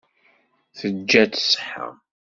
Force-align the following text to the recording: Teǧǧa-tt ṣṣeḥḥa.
Teǧǧa-tt 0.77 1.41
ṣṣeḥḥa. 1.45 1.87